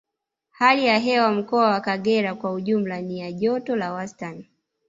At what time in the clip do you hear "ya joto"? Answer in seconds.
3.19-3.75